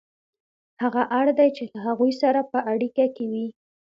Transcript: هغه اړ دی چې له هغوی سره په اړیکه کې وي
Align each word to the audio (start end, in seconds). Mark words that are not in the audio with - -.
هغه 0.81 1.01
اړ 1.19 1.25
دی 1.37 1.49
چې 1.55 1.63
له 1.71 1.79
هغوی 1.87 2.11
سره 2.21 2.39
په 2.51 2.59
اړیکه 2.71 3.05
کې 3.15 3.25
وي 3.31 3.47